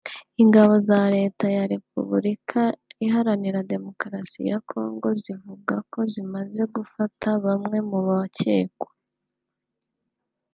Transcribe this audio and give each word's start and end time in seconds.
Ingabo 0.43 0.73
za 0.87 1.01
Leta 1.15 1.45
ya 1.57 1.63
Repubulika 1.73 2.61
Iharanira 3.05 3.59
Demokarasi 3.73 4.39
ya 4.49 4.57
Congo 4.69 5.07
zivuga 5.23 5.75
ko 5.91 5.99
zimaze 6.11 6.61
gufata 6.75 7.27
bamwe 7.45 7.77
mu 7.89 7.99
bakekwa 8.07 8.89